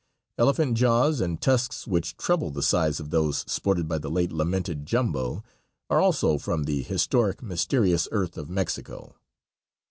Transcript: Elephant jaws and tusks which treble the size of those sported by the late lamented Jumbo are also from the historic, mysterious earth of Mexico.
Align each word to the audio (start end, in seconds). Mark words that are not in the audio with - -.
Elephant 0.39 0.75
jaws 0.75 1.21
and 1.21 1.39
tusks 1.39 1.85
which 1.85 2.17
treble 2.17 2.49
the 2.49 2.63
size 2.63 2.99
of 2.99 3.11
those 3.11 3.43
sported 3.47 3.87
by 3.87 3.99
the 3.99 4.09
late 4.09 4.31
lamented 4.31 4.83
Jumbo 4.87 5.43
are 5.91 6.01
also 6.01 6.39
from 6.39 6.63
the 6.63 6.81
historic, 6.81 7.43
mysterious 7.43 8.07
earth 8.11 8.35
of 8.35 8.49
Mexico. 8.49 9.13